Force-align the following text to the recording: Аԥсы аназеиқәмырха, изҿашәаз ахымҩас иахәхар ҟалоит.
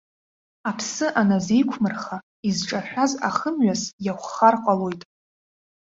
Аԥсы 0.69 1.07
аназеиқәмырха, 1.19 2.17
изҿашәаз 2.47 3.11
ахымҩас 3.27 3.81
иахәхар 4.05 4.55
ҟалоит. 4.63 5.01